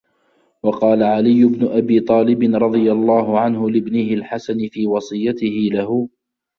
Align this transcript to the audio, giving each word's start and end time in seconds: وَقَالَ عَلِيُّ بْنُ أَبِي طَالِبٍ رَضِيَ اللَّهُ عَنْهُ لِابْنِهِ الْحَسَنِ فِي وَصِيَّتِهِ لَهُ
وَقَالَ 0.63 1.03
عَلِيُّ 1.03 1.45
بْنُ 1.45 1.67
أَبِي 1.77 1.99
طَالِبٍ 1.99 2.43
رَضِيَ 2.55 2.91
اللَّهُ 2.91 3.39
عَنْهُ 3.39 3.69
لِابْنِهِ 3.69 4.13
الْحَسَنِ 4.13 4.67
فِي 4.67 4.87
وَصِيَّتِهِ 4.87 5.69
لَهُ 5.73 6.09